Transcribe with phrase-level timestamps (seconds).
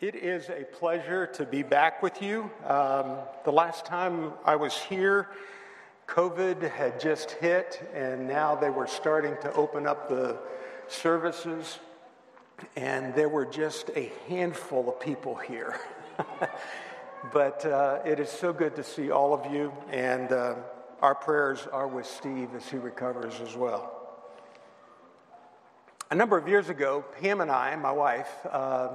[0.00, 2.48] It is a pleasure to be back with you.
[2.64, 5.28] Um, the last time I was here,
[6.06, 10.38] COVID had just hit, and now they were starting to open up the
[10.86, 11.80] services,
[12.76, 15.80] and there were just a handful of people here.
[17.32, 20.54] but uh, it is so good to see all of you, and uh,
[21.02, 24.22] our prayers are with Steve as he recovers as well.
[26.12, 28.90] A number of years ago, Pam and I, my wife, uh,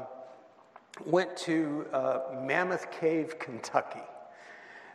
[1.06, 4.00] went to uh, Mammoth Cave, Kentucky.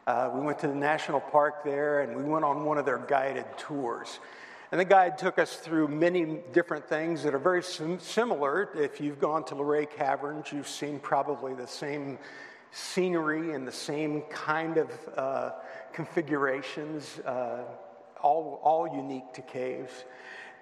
[0.06, 2.98] Uh, we went to the national park there and we went on one of their
[2.98, 4.20] guided tours.
[4.70, 8.70] And the guide took us through many different things that are very sim- similar.
[8.74, 12.18] If you've gone to Luray Caverns, you've seen probably the same
[12.70, 15.50] scenery and the same kind of uh,
[15.92, 17.64] configurations, uh,
[18.22, 20.04] all, all unique to caves.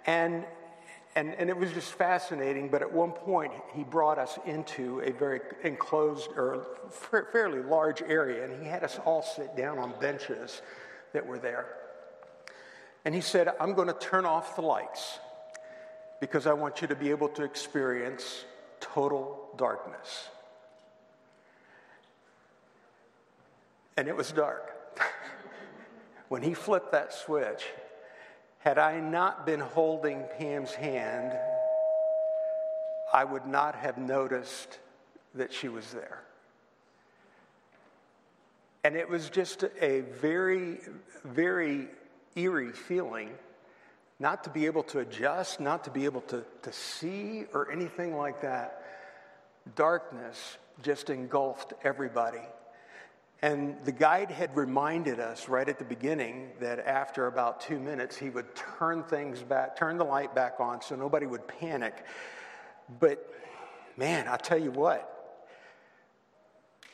[0.07, 0.45] And
[1.17, 5.13] and, and it was just fascinating, but at one point he brought us into a
[5.13, 6.67] very enclosed or
[7.33, 10.61] fairly large area, and he had us all sit down on benches
[11.15, 11.67] that were there.
[13.07, 15.19] And he said, I'm going to turn off the lights
[16.21, 18.45] because I want you to be able to experience
[18.79, 20.29] total darkness.
[23.97, 24.99] And it was dark.
[26.29, 27.65] when he flipped that switch,
[28.67, 31.39] had I not been holding Pam's hand,
[33.15, 34.81] I would not have noticed
[35.37, 36.25] that she was there.
[38.83, 40.81] And it was just a very,
[41.25, 41.87] very
[42.35, 43.31] eerie feeling
[44.19, 48.17] not to be able to adjust, not to be able to, to see or anything
[48.17, 48.83] like that.
[49.77, 52.43] Darkness just engulfed everybody.
[53.43, 58.17] And the guide had reminded us right at the beginning that after about two minutes,
[58.17, 62.05] he would turn things back, turn the light back on so nobody would panic.
[62.99, 63.31] But
[63.97, 65.13] man, I'll tell you what,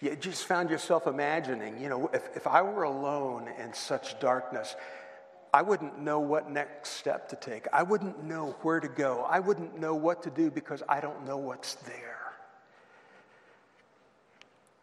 [0.01, 4.74] you just found yourself imagining, you know, if, if I were alone in such darkness,
[5.55, 7.67] I wouldn't know what next step to take.
[7.73, 9.24] I wouldn't know where to go.
[9.29, 12.33] I wouldn't know what to do because I don't know what's there.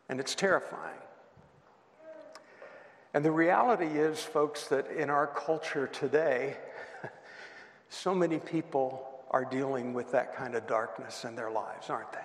[0.07, 0.99] And it's terrifying.
[3.19, 6.55] And the reality is, folks, that in our culture today,
[7.89, 12.19] so many people are dealing with that kind of darkness in their lives, aren't they?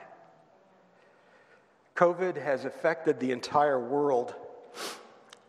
[1.96, 4.36] COVID has affected the entire world,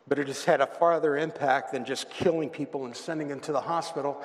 [0.08, 3.52] but it has had a farther impact than just killing people and sending them to
[3.52, 4.24] the hospital.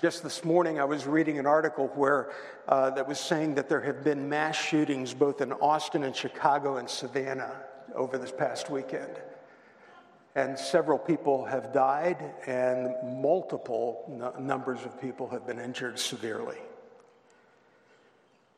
[0.00, 2.30] Just this morning, I was reading an article where
[2.68, 6.76] uh, that was saying that there have been mass shootings both in Austin and Chicago
[6.76, 7.56] and Savannah
[7.96, 9.20] over this past weekend
[10.34, 16.58] and several people have died, and multiple n- numbers of people have been injured severely.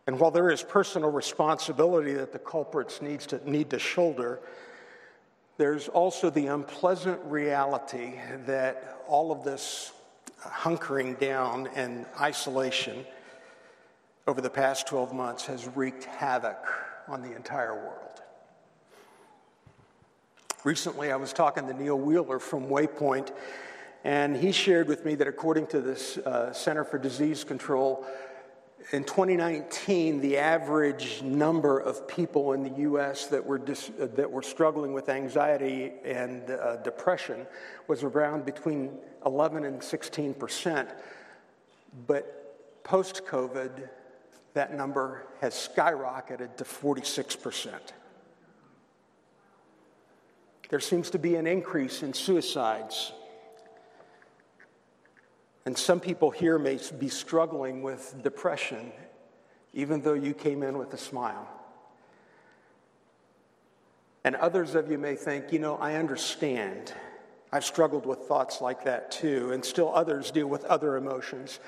[0.06, 4.40] And while there is personal responsibility that the culprits needs to, need to shoulder,
[5.58, 8.14] there's also the unpleasant reality
[8.46, 9.92] that all of this
[10.40, 13.06] hunkering down and isolation
[14.26, 16.66] over the past 12 months has wreaked havoc
[17.08, 18.21] on the entire world.
[20.64, 23.32] Recently, I was talking to Neil Wheeler from Waypoint,
[24.04, 28.06] and he shared with me that according to this uh, Center for Disease Control,
[28.92, 33.26] in 2019, the average number of people in the U.S.
[33.26, 37.44] that were, dis- uh, that were struggling with anxiety and uh, depression
[37.88, 40.88] was around between 11 and 16 percent.
[42.06, 43.88] But post COVID,
[44.54, 47.94] that number has skyrocketed to 46 percent.
[50.72, 53.12] There seems to be an increase in suicides.
[55.66, 58.90] And some people here may be struggling with depression,
[59.74, 61.46] even though you came in with a smile.
[64.24, 66.94] And others of you may think, you know, I understand.
[67.52, 69.52] I've struggled with thoughts like that too.
[69.52, 71.60] And still others deal with other emotions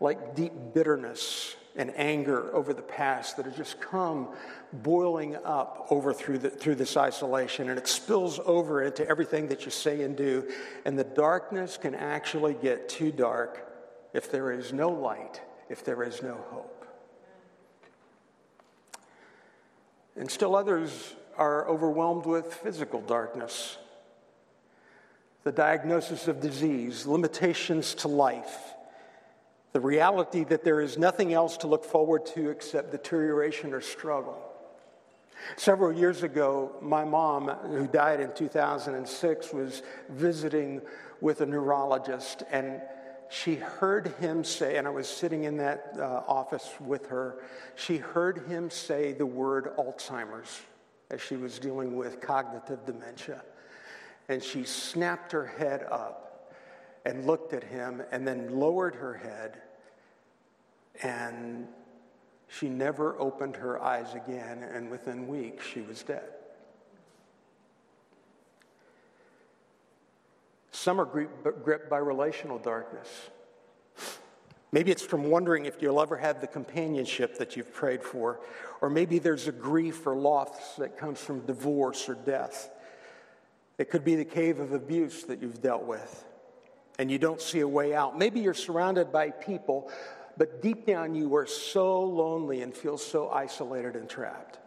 [0.00, 4.28] like deep bitterness and anger over the past that have just come
[4.72, 7.70] boiling up over through, the, through this isolation.
[7.70, 10.46] And it spills over into everything that you say and do.
[10.84, 13.64] And the darkness can actually get too dark
[14.12, 16.86] if there is no light if there is no hope.
[20.16, 23.76] And still others are overwhelmed with physical darkness.
[25.44, 28.74] The diagnosis of disease limitations to life
[29.78, 34.36] the reality that there is nothing else to look forward to except deterioration or struggle.
[35.56, 40.82] Several years ago, my mom, who died in 2006, was visiting
[41.20, 42.82] with a neurologist, and
[43.28, 47.40] she heard him say, and I was sitting in that uh, office with her,
[47.76, 50.60] she heard him say the word Alzheimer's
[51.08, 53.44] as she was dealing with cognitive dementia.
[54.28, 56.52] And she snapped her head up
[57.04, 59.62] and looked at him and then lowered her head.
[61.02, 61.68] And
[62.48, 64.62] she never opened her eyes again.
[64.62, 66.28] And within weeks, she was dead.
[70.70, 73.08] Some are gripped by relational darkness.
[74.70, 78.40] Maybe it's from wondering if you'll ever have the companionship that you've prayed for,
[78.80, 82.70] or maybe there's a grief or loss that comes from divorce or death.
[83.78, 86.24] It could be the cave of abuse that you've dealt with,
[86.98, 88.18] and you don't see a way out.
[88.18, 89.90] Maybe you're surrounded by people,
[90.38, 94.58] but deep down you are so lonely and feel so isolated and trapped.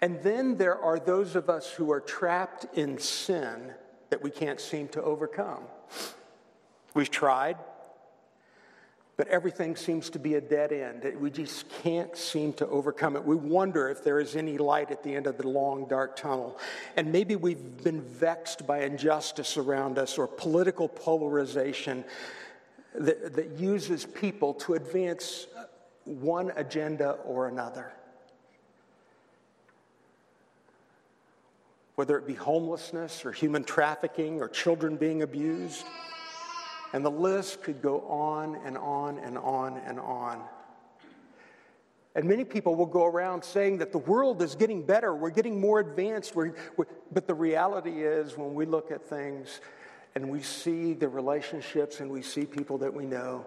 [0.00, 3.72] And then there are those of us who are trapped in sin
[4.10, 5.64] that we can't seem to overcome.
[6.94, 7.56] We've tried,
[9.16, 11.20] but everything seems to be a dead end.
[11.20, 13.24] We just can't seem to overcome it.
[13.24, 16.58] We wonder if there is any light at the end of the long, dark tunnel.
[16.96, 22.04] And maybe we've been vexed by injustice around us or political polarization
[22.94, 25.46] that, that uses people to advance
[26.04, 27.92] one agenda or another.
[31.96, 35.84] Whether it be homelessness or human trafficking or children being abused.
[36.92, 40.40] And the list could go on and on and on and on.
[42.16, 45.60] And many people will go around saying that the world is getting better, we're getting
[45.60, 46.36] more advanced.
[46.36, 49.60] We're, we're, but the reality is, when we look at things
[50.14, 53.44] and we see the relationships and we see people that we know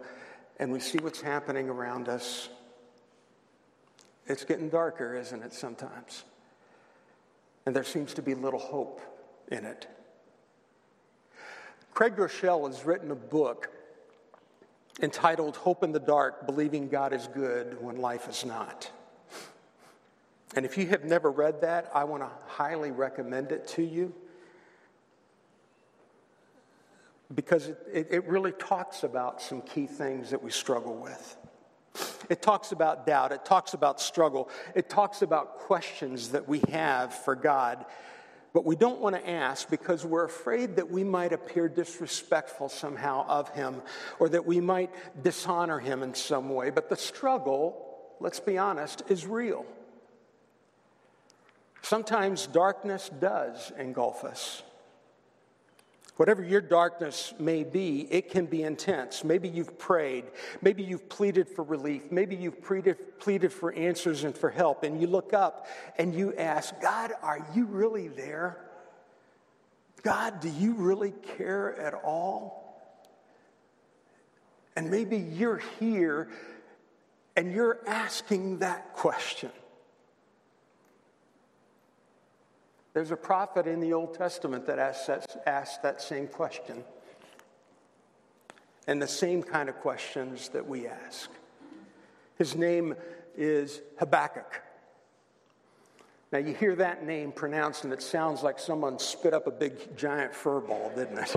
[0.60, 2.50] and we see what's happening around us,
[4.26, 6.24] it's getting darker, isn't it, sometimes?
[7.66, 9.02] And there seems to be little hope
[9.50, 9.88] in it.
[11.94, 13.70] Craig Groeschel has written a book
[15.02, 18.90] entitled Hope in the Dark Believing God is Good When Life is Not.
[20.56, 24.14] And if you have never read that, I want to highly recommend it to you
[27.34, 31.38] because it, it, really talks about some key things that we struggle with.
[32.30, 37.14] It talks about doubt, it talks about struggle, it talks about questions that we have
[37.14, 37.86] for God
[38.58, 43.24] but we don't want to ask because we're afraid that we might appear disrespectful somehow
[43.28, 43.84] of him
[44.18, 44.90] or that we might
[45.24, 46.72] dishonor him in some way.
[46.72, 49.64] But the struggle, let's be honest, is real.
[51.84, 54.64] Sometimes darkness does engulf us.
[56.18, 59.24] Whatever your darkness may be, it can be intense.
[59.24, 60.26] Maybe you've prayed.
[60.62, 62.12] Maybe you've pleaded for relief.
[62.12, 64.84] Maybe you've pleaded, pleaded for answers and for help.
[64.84, 65.68] And you look up
[65.98, 68.58] and you ask, God, are you really there?
[70.02, 72.82] God, do you really care at all?
[74.76, 76.30] And maybe you're here
[77.36, 79.52] and you're asking that question.
[82.98, 86.84] There's a prophet in the Old Testament that asks that, asks that same question.
[88.88, 91.30] And the same kind of questions that we ask.
[92.40, 92.96] His name
[93.38, 94.64] is Habakkuk.
[96.32, 99.96] Now, you hear that name pronounced, and it sounds like someone spit up a big
[99.96, 101.36] giant fur ball, didn't it?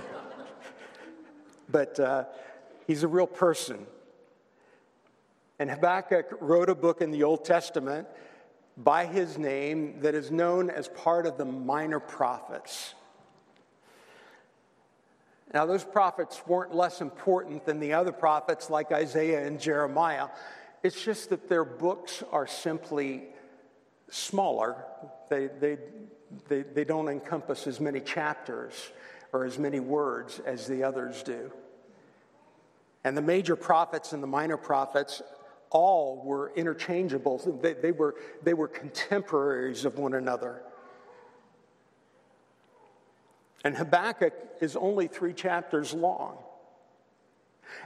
[1.71, 2.25] but uh,
[2.87, 3.87] he's a real person.
[5.59, 8.09] And Habakkuk wrote a book in the Old Testament
[8.83, 12.95] by his name that is known as part of the minor prophets.
[15.53, 20.29] Now, those prophets weren't less important than the other prophets like Isaiah and Jeremiah.
[20.83, 23.25] It's just that their books are simply
[24.11, 24.77] smaller.
[25.29, 25.79] They, they,
[26.49, 28.93] they, they don't encompass as many chapters
[29.33, 31.53] or as many words as the others do.
[33.03, 35.21] And the major prophets and the minor prophets
[35.71, 37.39] all were interchangeable.
[37.63, 40.63] They, they, were, they were contemporaries of one another.
[43.65, 46.39] And Habakkuk is only three chapters long.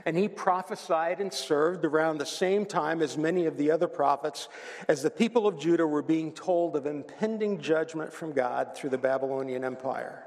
[0.05, 4.47] And he prophesied and served around the same time as many of the other prophets,
[4.87, 8.97] as the people of Judah were being told of impending judgment from God through the
[8.97, 10.23] Babylonian Empire.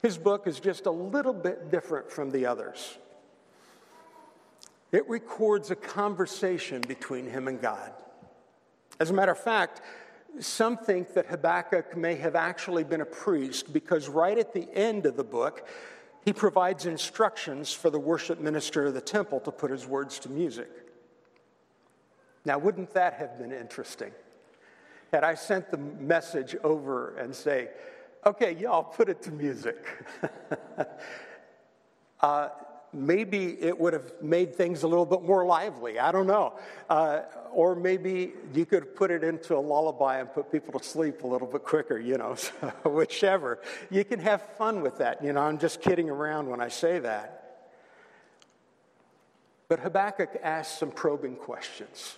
[0.00, 2.98] His book is just a little bit different from the others.
[4.92, 7.92] It records a conversation between him and God.
[9.00, 9.82] As a matter of fact,
[10.40, 15.06] some think that Habakkuk may have actually been a priest because right at the end
[15.06, 15.66] of the book,
[16.24, 20.30] he provides instructions for the worship minister of the temple to put his words to
[20.30, 20.70] music.
[22.44, 24.12] Now, wouldn't that have been interesting?
[25.12, 27.70] Had I sent the message over and say,
[28.26, 29.84] okay, y'all, put it to music.
[32.20, 32.48] uh,
[32.92, 35.98] maybe it would have made things a little bit more lively.
[35.98, 36.54] I don't know.
[36.88, 41.22] Uh, or maybe you could put it into a lullaby and put people to sleep
[41.22, 42.36] a little bit quicker, you know,
[42.84, 43.58] whichever.
[43.90, 45.22] You can have fun with that.
[45.22, 47.38] You know, I'm just kidding around when I say that.
[49.68, 52.16] But Habakkuk asks some probing questions.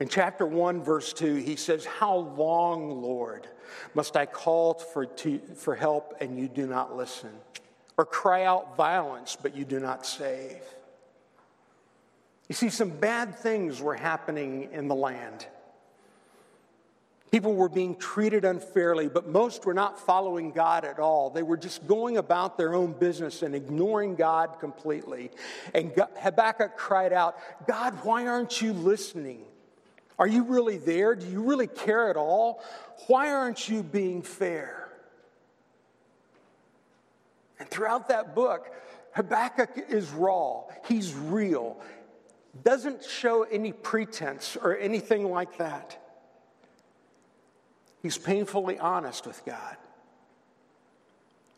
[0.00, 3.46] In chapter 1, verse 2, he says, How long, Lord,
[3.94, 7.30] must I call for, to, for help and you do not listen?
[7.98, 10.62] Or cry out violence, but you do not save?
[12.48, 15.46] You see, some bad things were happening in the land.
[17.30, 21.30] People were being treated unfairly, but most were not following God at all.
[21.30, 25.30] They were just going about their own business and ignoring God completely.
[25.72, 29.44] And Habakkuk cried out, God, why aren't you listening?
[30.18, 31.14] Are you really there?
[31.14, 32.62] Do you really care at all?
[33.06, 34.81] Why aren't you being fair?
[37.62, 38.74] And throughout that book,
[39.12, 41.80] Habakkuk is raw, he's real,
[42.64, 45.96] doesn't show any pretense or anything like that.
[48.02, 49.76] He's painfully honest with God.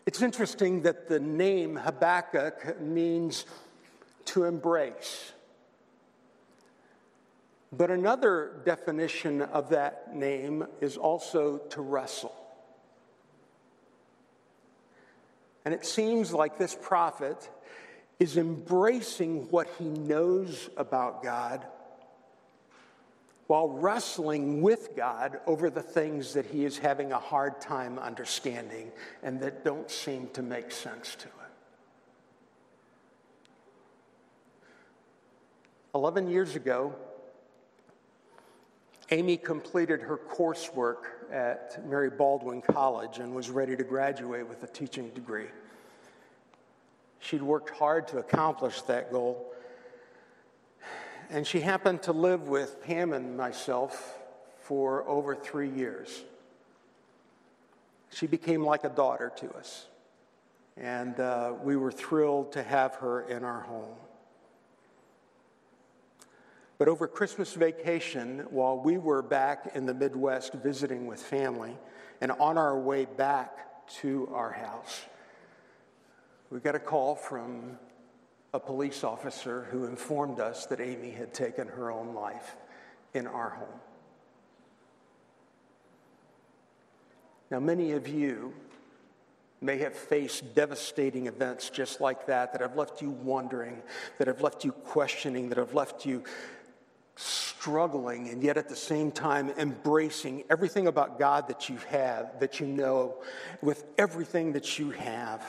[0.04, 3.46] It's interesting that the name Habakkuk means
[4.26, 5.32] to embrace.
[7.72, 12.43] But another definition of that name is also to wrestle.
[15.64, 17.48] And it seems like this prophet
[18.20, 21.64] is embracing what he knows about God
[23.46, 28.90] while wrestling with God over the things that he is having a hard time understanding
[29.22, 31.30] and that don't seem to make sense to him.
[35.94, 36.94] 11 years ago,
[39.10, 44.68] Amy completed her coursework at Mary Baldwin College and was ready to graduate with a
[44.68, 45.48] teaching degree.
[47.18, 49.52] She'd worked hard to accomplish that goal
[51.30, 54.18] and she happened to live with Pam and myself
[54.60, 56.22] for over three years.
[58.10, 59.86] She became like a daughter to us,
[60.76, 63.96] and uh, we were thrilled to have her in our home.
[66.78, 71.76] But over Christmas vacation, while we were back in the Midwest visiting with family
[72.20, 75.04] and on our way back to our house,
[76.50, 77.78] we got a call from
[78.52, 82.56] a police officer who informed us that Amy had taken her own life
[83.12, 83.80] in our home.
[87.50, 88.54] Now, many of you
[89.60, 93.82] may have faced devastating events just like that, that have left you wondering,
[94.18, 96.22] that have left you questioning, that have left you
[97.16, 102.60] struggling, and yet at the same time embracing everything about God that you have, that
[102.60, 103.16] you know,
[103.62, 105.44] with everything that you have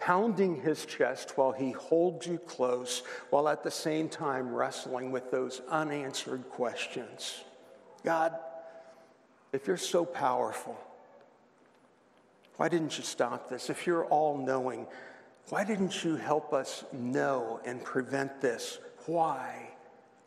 [0.00, 5.30] pounding his chest while he holds you close, while at the same time wrestling with
[5.30, 7.44] those unanswered questions.
[8.02, 8.34] God,
[9.52, 10.76] if you're so powerful,
[12.56, 13.70] why didn't you stop this?
[13.70, 14.86] If you're all knowing,
[15.50, 18.78] why didn't you help us know and prevent this?
[19.06, 19.70] Why?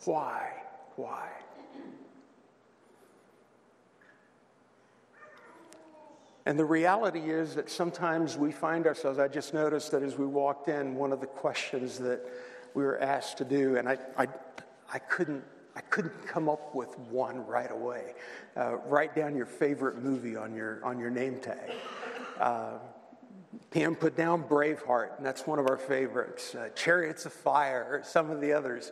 [0.06, 0.52] Why?
[0.96, 1.30] Why?
[6.46, 10.26] And the reality is that sometimes we find ourselves, I just noticed that as we
[10.26, 12.22] walked in, one of the questions that
[12.74, 14.28] we were asked to do, and I, I,
[14.92, 15.44] I couldn't
[15.76, 18.14] I couldn't come up with one right away.
[18.56, 21.72] Uh, write down your favorite movie on your, on your name tag.
[22.40, 22.74] Uh,
[23.72, 26.56] Pam put down Braveheart, and that's one of our favorites.
[26.56, 28.92] Uh, Chariots of Fire, some of the others.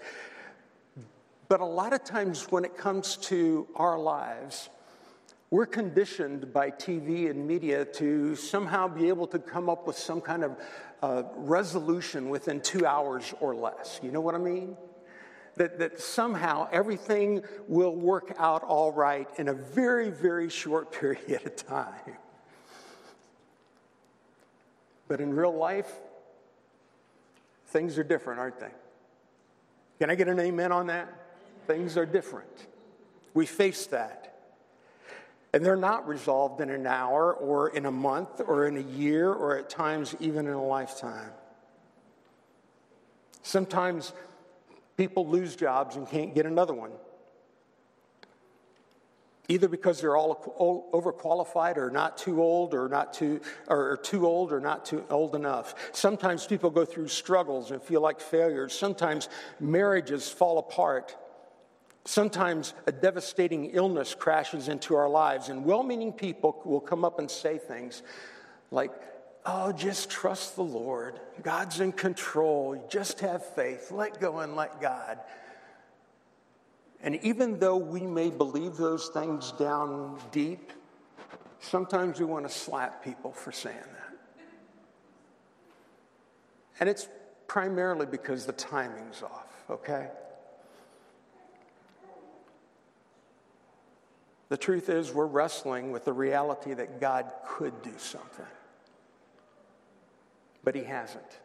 [1.47, 4.69] But a lot of times when it comes to our lives,
[5.49, 10.21] we're conditioned by TV and media to somehow be able to come up with some
[10.21, 10.55] kind of
[11.03, 13.99] uh, resolution within two hours or less.
[14.01, 14.77] You know what I mean?
[15.57, 21.45] That, that somehow everything will work out all right in a very, very short period
[21.45, 22.15] of time.
[25.11, 25.91] But in real life,
[27.67, 28.71] things are different, aren't they?
[29.99, 31.13] Can I get an amen on that?
[31.67, 32.67] Things are different.
[33.33, 34.39] We face that.
[35.51, 39.29] And they're not resolved in an hour or in a month or in a year
[39.29, 41.33] or at times even in a lifetime.
[43.43, 44.13] Sometimes
[44.95, 46.91] people lose jobs and can't get another one.
[49.51, 54.53] Either because they're all overqualified or not too old or not too or too old
[54.53, 55.75] or not too old enough.
[55.91, 58.71] Sometimes people go through struggles and feel like failures.
[58.71, 59.27] Sometimes
[59.59, 61.17] marriages fall apart.
[62.05, 67.19] Sometimes a devastating illness crashes into our lives, and well meaning people will come up
[67.19, 68.03] and say things
[68.71, 68.91] like,
[69.45, 71.19] oh, just trust the Lord.
[71.43, 72.87] God's in control.
[72.89, 73.91] Just have faith.
[73.91, 75.19] Let go and let God.
[77.03, 80.71] And even though we may believe those things down deep,
[81.59, 84.17] sometimes we want to slap people for saying that.
[86.79, 87.07] And it's
[87.47, 90.07] primarily because the timing's off, okay?
[94.49, 98.45] The truth is, we're wrestling with the reality that God could do something,
[100.63, 101.39] but He hasn't.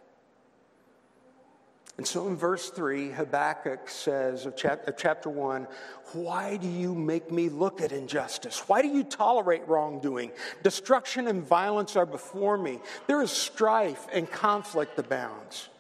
[1.98, 5.66] And so in verse 3, Habakkuk says of chapter 1,
[6.12, 8.68] Why do you make me look at injustice?
[8.68, 10.32] Why do you tolerate wrongdoing?
[10.62, 12.80] Destruction and violence are before me.
[13.06, 15.70] There is strife and conflict abounds.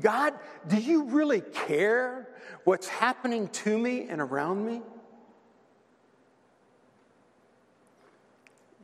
[0.00, 0.34] God,
[0.68, 2.28] do you really care
[2.62, 4.82] what's happening to me and around me?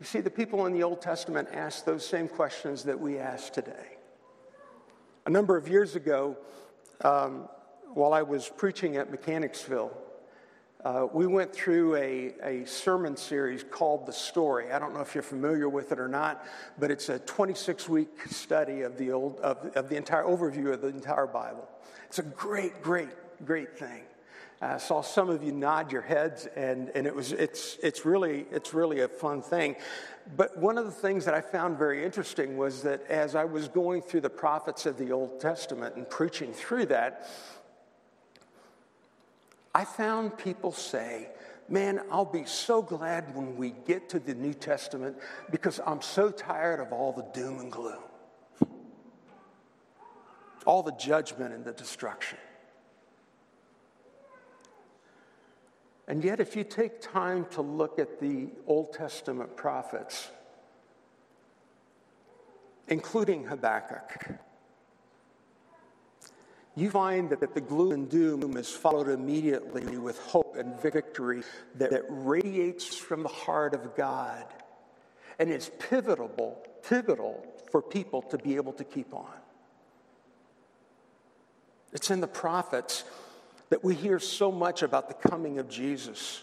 [0.00, 3.52] You see, the people in the Old Testament asked those same questions that we ask
[3.52, 3.98] today.
[5.26, 6.38] A number of years ago,
[7.02, 7.46] um,
[7.92, 9.94] while I was preaching at Mechanicsville,
[10.82, 14.72] uh, we went through a, a sermon series called The Story.
[14.72, 16.46] I don't know if you're familiar with it or not,
[16.78, 20.80] but it's a 26 week study of the, old, of, of the entire overview of
[20.80, 21.68] the entire Bible.
[22.06, 23.10] It's a great, great,
[23.44, 24.04] great thing.
[24.62, 28.46] I saw some of you nod your heads, and, and it was, it's, it's, really,
[28.50, 29.76] it's really a fun thing.
[30.36, 33.68] But one of the things that I found very interesting was that as I was
[33.68, 37.26] going through the prophets of the Old Testament and preaching through that,
[39.74, 41.28] I found people say,
[41.70, 45.16] Man, I'll be so glad when we get to the New Testament
[45.52, 48.02] because I'm so tired of all the doom and gloom,
[50.66, 52.38] all the judgment and the destruction.
[56.10, 60.28] And yet, if you take time to look at the Old Testament prophets,
[62.88, 64.26] including Habakkuk,
[66.74, 71.44] you find that the gloom and doom is followed immediately with hope and victory
[71.76, 74.46] that, that radiates from the heart of God
[75.38, 79.30] and is pivotal, pivotal for people to be able to keep on.
[81.92, 83.04] It's in the prophets
[83.70, 86.42] that we hear so much about the coming of Jesus.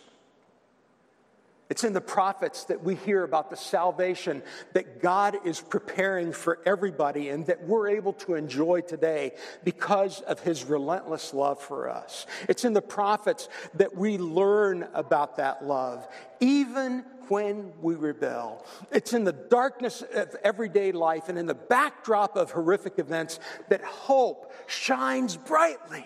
[1.69, 6.59] It's in the prophets that we hear about the salvation that God is preparing for
[6.65, 9.33] everybody and that we're able to enjoy today
[9.65, 12.25] because of his relentless love for us.
[12.47, 16.07] It's in the prophets that we learn about that love,
[16.39, 18.65] even when we rebel.
[18.89, 23.83] It's in the darkness of everyday life and in the backdrop of horrific events that
[23.83, 26.05] hope shines brightly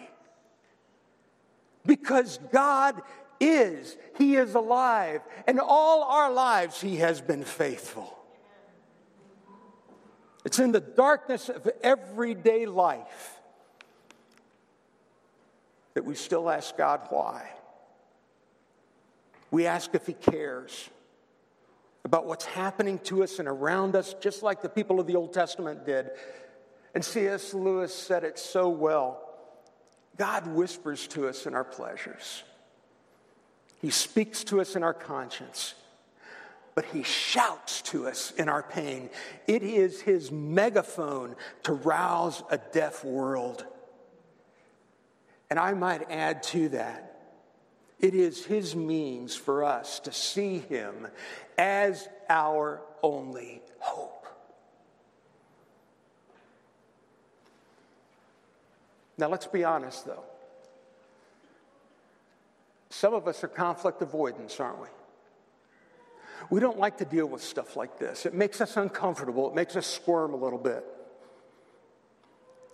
[1.85, 3.01] because God
[3.39, 3.97] is.
[4.17, 5.21] He is alive.
[5.47, 8.17] And all our lives, He has been faithful.
[10.45, 13.39] It's in the darkness of everyday life
[15.93, 17.49] that we still ask God why.
[19.51, 20.89] We ask if He cares
[22.03, 25.33] about what's happening to us and around us, just like the people of the Old
[25.33, 26.09] Testament did.
[26.95, 27.53] And C.S.
[27.53, 29.30] Lewis said it so well.
[30.21, 32.43] God whispers to us in our pleasures,
[33.81, 35.73] He speaks to us in our conscience,
[36.75, 39.09] but He shouts to us in our pain.
[39.47, 43.65] It is His megaphone to rouse a deaf world.
[45.49, 47.19] And I might add to that,
[47.99, 51.07] it is His means for us to see Him
[51.57, 54.20] as our only hope.
[59.17, 60.23] Now, let's be honest, though.
[62.89, 64.87] Some of us are conflict avoidance, aren't we?
[66.49, 68.25] We don't like to deal with stuff like this.
[68.25, 70.85] It makes us uncomfortable, it makes us squirm a little bit.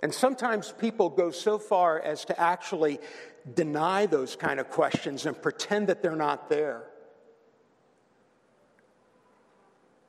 [0.02, 3.00] And sometimes people go so far as to actually
[3.56, 6.84] deny those kind of questions and pretend that they're not there.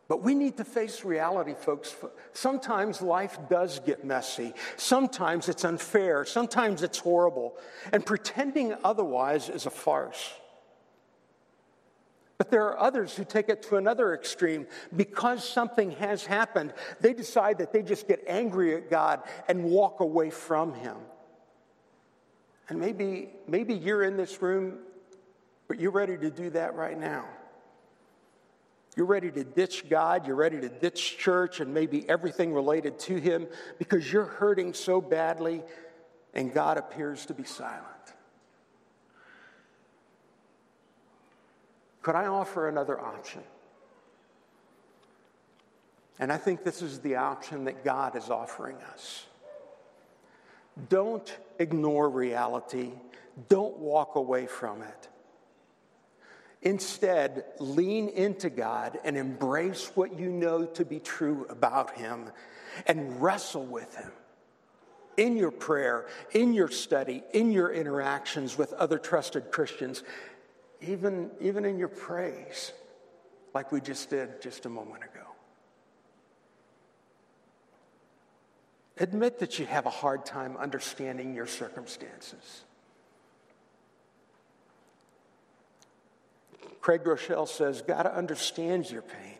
[0.09, 1.95] But we need to face reality, folks.
[2.33, 4.55] Sometimes life does get messy.
[4.79, 6.25] Sometimes it's unfair.
[6.25, 7.59] Sometimes it's horrible.
[7.93, 10.33] And pretending otherwise is a farce.
[12.39, 14.67] But there are others who take it to another extreme.
[14.97, 20.01] Because something has happened, they decide that they just get angry at God and walk
[20.01, 20.97] away from Him.
[22.71, 24.79] And maybe, maybe you're in this room,
[25.67, 27.27] but you're ready to do that right now.
[28.99, 33.15] You're ready to ditch God, you're ready to ditch church and maybe everything related to
[33.15, 33.47] Him
[33.79, 35.63] because you're hurting so badly
[36.35, 37.85] and God appears to be silent.
[42.03, 43.43] Could I offer another option?
[46.19, 49.27] And I think this is the option that God is offering us.
[50.89, 52.91] Don't ignore reality,
[53.49, 55.09] don't walk away from it.
[56.63, 62.31] Instead, lean into God and embrace what you know to be true about Him
[62.87, 64.11] and wrestle with Him
[65.17, 70.03] in your prayer, in your study, in your interactions with other trusted Christians,
[70.81, 72.73] even, even in your praise,
[73.53, 75.27] like we just did just a moment ago.
[78.97, 82.65] Admit that you have a hard time understanding your circumstances.
[86.81, 89.39] Craig Groeschel says God understands your pain.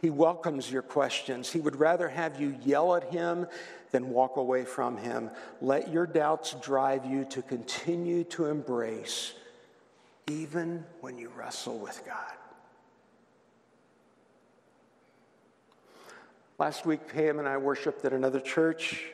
[0.00, 1.52] He welcomes your questions.
[1.52, 3.46] He would rather have you yell at him
[3.90, 5.30] than walk away from him.
[5.60, 9.34] Let your doubts drive you to continue to embrace,
[10.26, 12.32] even when you wrestle with God.
[16.58, 19.04] Last week, Pam and I worshiped at another church,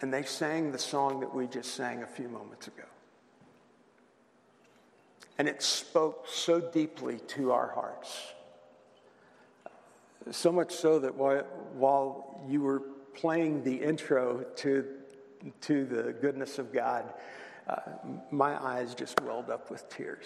[0.00, 2.84] and they sang the song that we just sang a few moments ago.
[5.38, 8.32] And it spoke so deeply to our hearts.
[10.32, 12.82] So much so that while you were
[13.14, 14.84] playing the intro to,
[15.62, 17.14] to the goodness of God,
[17.68, 17.76] uh,
[18.30, 20.24] my eyes just welled up with tears.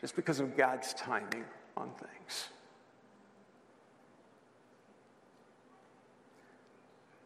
[0.00, 1.44] Just because of God's timing
[1.76, 2.48] on things.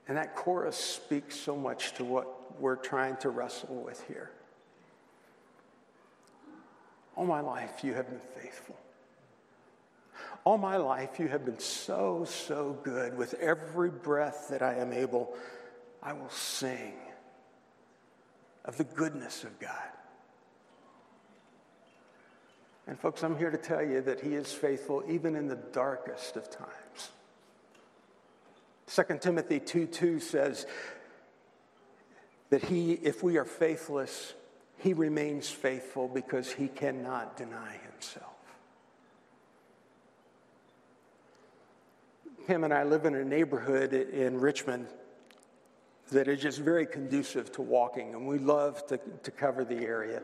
[0.09, 4.31] And that chorus speaks so much to what we're trying to wrestle with here.
[7.17, 8.77] All my life, you have been faithful.
[10.45, 13.17] All my life, you have been so, so good.
[13.17, 15.35] With every breath that I am able,
[16.03, 16.95] I will sing
[18.65, 19.73] of the goodness of God.
[22.87, 26.37] And, folks, I'm here to tell you that He is faithful even in the darkest
[26.37, 27.11] of times.
[28.87, 30.67] 2 Timothy 2 2 says
[32.51, 34.35] that He, if we are faithless,
[34.79, 38.33] He remains faithful because He cannot deny Himself.
[42.47, 44.87] Him and I live in a neighborhood in Richmond
[46.13, 50.23] that is just very conducive to walking, and we love to, to cover the area.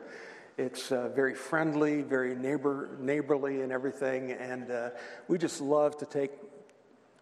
[0.58, 4.32] It's uh, very friendly, very neighbor, neighborly, and everything.
[4.32, 4.90] And uh,
[5.26, 6.30] we just love to take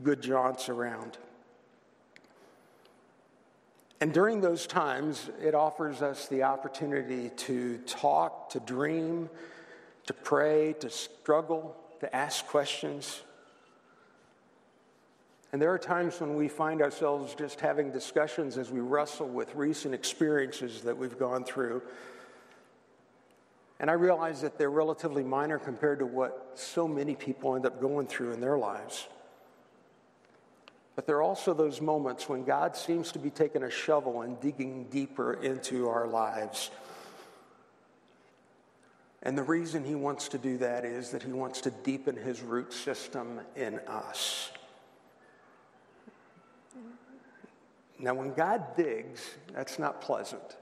[0.03, 1.17] good jaunts around.
[4.01, 9.29] And during those times, it offers us the opportunity to talk, to dream,
[10.07, 13.23] to pray, to struggle, to ask questions.
[15.53, 19.55] And there are times when we find ourselves just having discussions as we wrestle with
[19.55, 21.83] recent experiences that we've gone through
[23.81, 27.81] and I realize that they're relatively minor compared to what so many people end up
[27.81, 29.09] going through in their lives.
[30.97, 34.41] But there are also those moments when God seems to be taking a shovel and
[34.41, 36.71] digging deeper into our lives.
[39.23, 42.41] And the reason he wants to do that is that he wants to deepen his
[42.41, 44.51] root system in us.
[47.99, 50.57] Now, when God digs, that's not pleasant.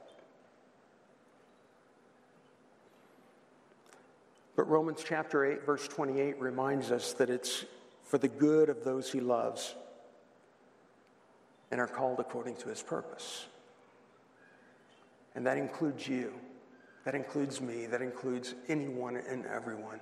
[4.57, 7.65] But Romans chapter 8, verse 28 reminds us that it's
[8.03, 9.77] for the good of those he loves
[11.71, 13.47] and are called according to his purpose.
[15.35, 16.33] And that includes you,
[17.05, 20.01] that includes me, that includes anyone and everyone.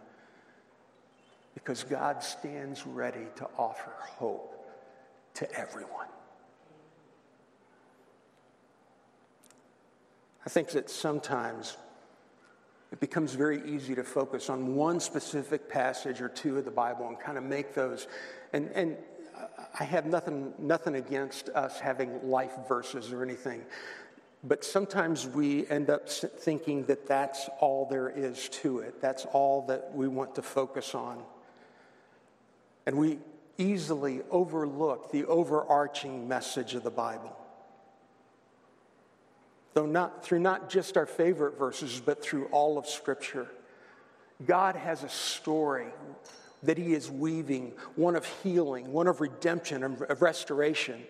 [1.55, 4.68] Because God stands ready to offer hope
[5.35, 6.07] to everyone.
[10.44, 11.76] I think that sometimes
[12.92, 17.09] it becomes very easy to focus on one specific passage or two of the Bible
[17.09, 18.07] and kind of make those.
[18.52, 18.96] And, and
[19.79, 23.62] I have nothing, nothing against us having life verses or anything.
[24.44, 29.01] But sometimes we end up thinking that that's all there is to it.
[29.01, 31.22] That's all that we want to focus on.
[32.87, 33.18] And we
[33.59, 37.37] easily overlook the overarching message of the Bible
[39.77, 43.46] though not through not just our favorite verses, but through all of Scripture.
[44.46, 45.88] God has a story
[46.62, 51.03] that He is weaving, one of healing, one of redemption, of restoration.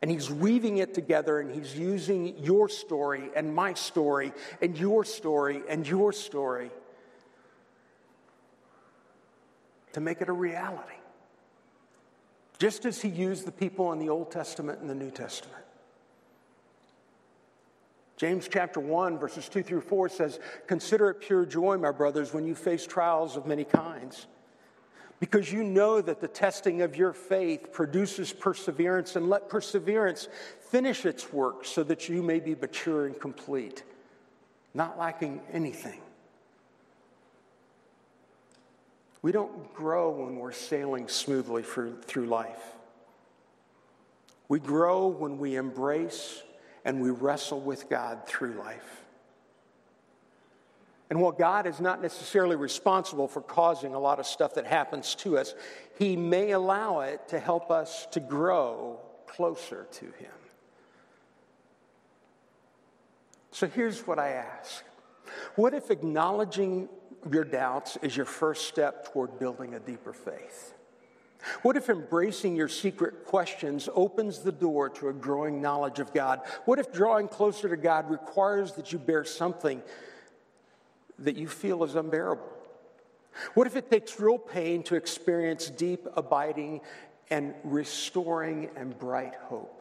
[0.00, 5.04] And He's weaving it together and He's using your story and my story and your
[5.04, 6.70] story and your story
[9.92, 10.94] to make it a reality.
[12.58, 15.64] Just as He used the people in the Old Testament and the New Testament.
[18.16, 22.46] James chapter 1, verses 2 through 4 says, Consider it pure joy, my brothers, when
[22.46, 24.28] you face trials of many kinds,
[25.22, 30.26] because you know that the testing of your faith produces perseverance, and let perseverance
[30.58, 33.84] finish its work so that you may be mature and complete,
[34.74, 36.00] not lacking anything.
[39.22, 42.74] We don't grow when we're sailing smoothly for, through life.
[44.48, 46.42] We grow when we embrace
[46.84, 49.01] and we wrestle with God through life.
[51.12, 55.14] And while God is not necessarily responsible for causing a lot of stuff that happens
[55.16, 55.54] to us,
[55.98, 60.32] He may allow it to help us to grow closer to Him.
[63.50, 64.82] So here's what I ask
[65.54, 66.88] What if acknowledging
[67.30, 70.72] your doubts is your first step toward building a deeper faith?
[71.60, 76.40] What if embracing your secret questions opens the door to a growing knowledge of God?
[76.64, 79.82] What if drawing closer to God requires that you bear something
[81.18, 82.48] that you feel is unbearable?
[83.54, 86.80] What if it takes real pain to experience deep, abiding,
[87.30, 89.78] and restoring and bright hope?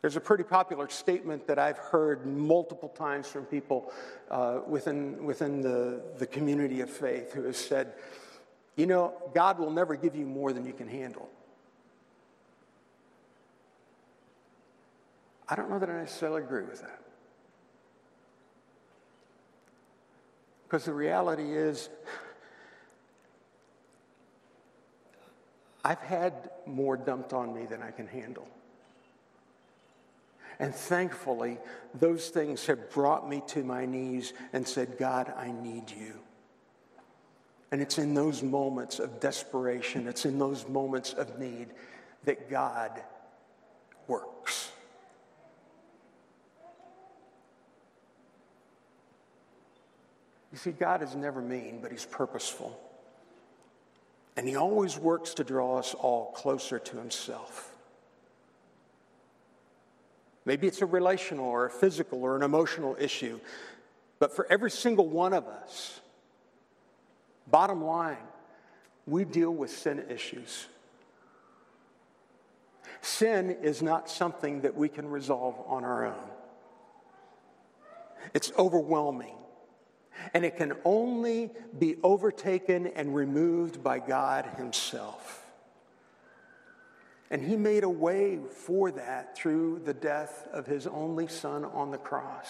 [0.00, 3.92] There's a pretty popular statement that I've heard multiple times from people
[4.30, 7.92] uh, within, within the, the community of faith who has said,
[8.76, 11.28] you know, God will never give you more than you can handle.
[15.48, 17.02] I don't know that I necessarily agree with that.
[20.70, 21.88] Because the reality is,
[25.84, 28.46] I've had more dumped on me than I can handle.
[30.60, 31.58] And thankfully,
[31.98, 36.20] those things have brought me to my knees and said, God, I need you.
[37.72, 41.70] And it's in those moments of desperation, it's in those moments of need
[42.26, 43.02] that God
[44.06, 44.70] works.
[50.52, 52.78] You see, God is never mean, but He's purposeful.
[54.36, 57.74] And He always works to draw us all closer to Himself.
[60.44, 63.38] Maybe it's a relational or a physical or an emotional issue,
[64.18, 66.00] but for every single one of us,
[67.50, 68.16] Bottom line,
[69.06, 70.66] we deal with sin issues.
[73.02, 76.30] Sin is not something that we can resolve on our own.
[78.34, 79.34] It's overwhelming.
[80.34, 85.44] And it can only be overtaken and removed by God Himself.
[87.30, 91.90] And He made a way for that through the death of His only Son on
[91.90, 92.48] the cross.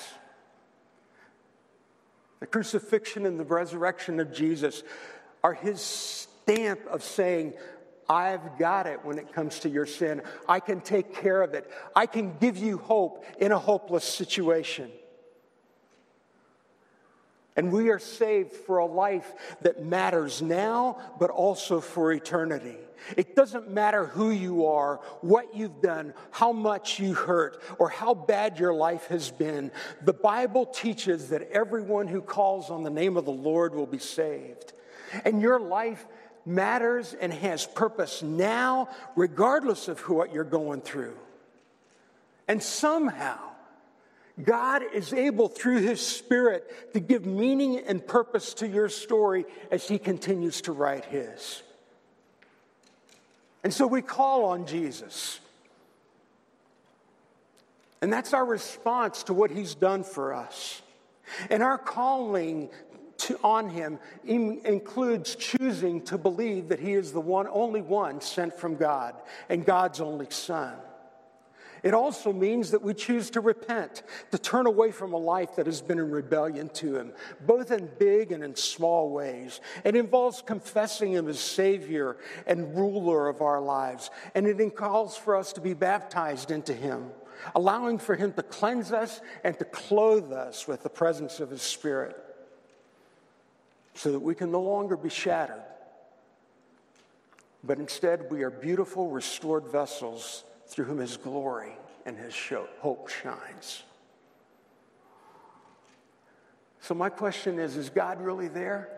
[2.40, 4.82] The crucifixion and the resurrection of Jesus
[5.44, 7.54] are his stamp of saying,
[8.08, 10.22] I've got it when it comes to your sin.
[10.48, 11.70] I can take care of it.
[11.94, 14.90] I can give you hope in a hopeless situation.
[17.56, 19.32] And we are saved for a life
[19.62, 22.76] that matters now, but also for eternity.
[23.16, 28.14] It doesn't matter who you are, what you've done, how much you hurt, or how
[28.14, 29.72] bad your life has been.
[30.02, 33.98] The Bible teaches that everyone who calls on the name of the Lord will be
[33.98, 34.72] saved.
[35.24, 36.06] And your life
[36.46, 41.16] matters and has purpose now, regardless of what you're going through.
[42.46, 43.38] And somehow,
[44.44, 49.86] God is able through His Spirit to give meaning and purpose to your story as
[49.86, 51.62] He continues to write His.
[53.62, 55.40] And so we call on Jesus.
[58.02, 60.82] And that's our response to what He's done for us.
[61.50, 62.70] And our calling
[63.18, 68.54] to, on Him includes choosing to believe that He is the one, only one sent
[68.54, 69.14] from God
[69.48, 70.74] and God's only Son.
[71.82, 75.66] It also means that we choose to repent, to turn away from a life that
[75.66, 77.12] has been in rebellion to Him,
[77.46, 79.60] both in big and in small ways.
[79.84, 82.16] It involves confessing Him as Savior
[82.46, 84.10] and ruler of our lives.
[84.34, 87.10] And it calls for us to be baptized into Him,
[87.54, 91.62] allowing for Him to cleanse us and to clothe us with the presence of His
[91.62, 92.16] Spirit
[93.94, 95.62] so that we can no longer be shattered.
[97.62, 101.72] But instead, we are beautiful, restored vessels through whom his glory
[102.06, 102.34] and his
[102.78, 103.82] hope shines.
[106.80, 108.88] So, my question is Is God really there?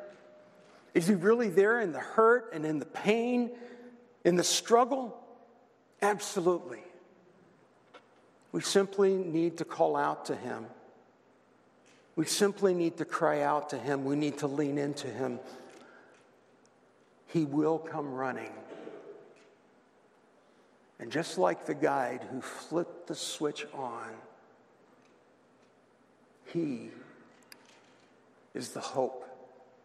[0.94, 3.50] Is he really there in the hurt and in the pain,
[4.24, 5.18] in the struggle?
[6.02, 6.82] Absolutely.
[8.52, 10.66] We simply need to call out to him.
[12.14, 14.04] We simply need to cry out to him.
[14.04, 15.40] We need to lean into him.
[17.28, 18.52] He will come running
[21.02, 24.06] And just like the guide who flipped the switch on,
[26.46, 26.90] he
[28.54, 29.26] is the hope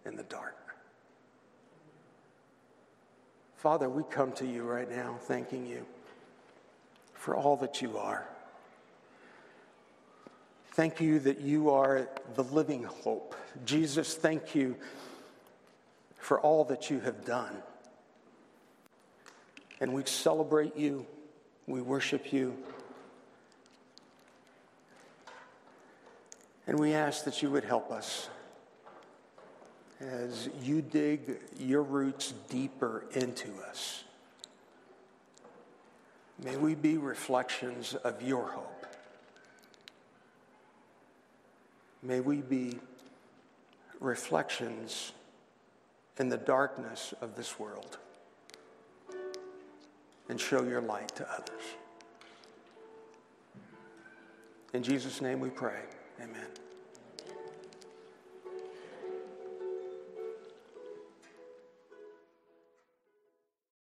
[0.06, 0.56] in the dark.
[3.56, 5.88] Father, we come to you right now thanking you
[7.16, 8.24] for all that you are.
[10.74, 13.36] Thank you that you are the living hope.
[13.66, 14.76] Jesus, thank you
[16.20, 17.64] for all that you have done.
[19.80, 21.06] And we celebrate you,
[21.68, 22.58] we worship you.
[26.66, 28.30] And we ask that you would help us
[30.00, 34.04] as you dig your roots deeper into us.
[36.44, 38.86] May we be reflections of your hope.
[42.04, 42.80] May we be
[44.00, 45.13] reflections
[46.18, 47.98] in the darkness of this world
[50.30, 51.63] and show your light to others.
[54.74, 55.82] In Jesus' name we pray.
[56.22, 56.67] Amen.